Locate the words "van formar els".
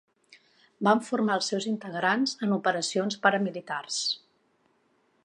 0.87-1.49